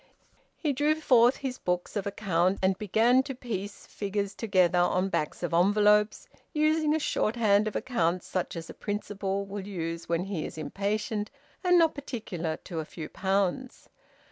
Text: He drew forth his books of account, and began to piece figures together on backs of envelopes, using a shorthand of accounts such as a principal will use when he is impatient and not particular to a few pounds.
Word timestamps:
He 0.57 0.73
drew 0.73 0.95
forth 0.95 1.35
his 1.35 1.59
books 1.59 1.95
of 1.95 2.07
account, 2.07 2.57
and 2.63 2.75
began 2.79 3.21
to 3.21 3.35
piece 3.35 3.85
figures 3.85 4.33
together 4.33 4.79
on 4.79 5.09
backs 5.09 5.43
of 5.43 5.53
envelopes, 5.53 6.27
using 6.53 6.95
a 6.95 6.99
shorthand 6.99 7.67
of 7.67 7.75
accounts 7.75 8.25
such 8.25 8.55
as 8.55 8.67
a 8.67 8.73
principal 8.73 9.45
will 9.45 9.67
use 9.67 10.09
when 10.09 10.23
he 10.23 10.43
is 10.43 10.57
impatient 10.57 11.29
and 11.63 11.77
not 11.77 11.93
particular 11.93 12.57
to 12.63 12.79
a 12.79 12.83
few 12.85 13.09
pounds. 13.09 13.89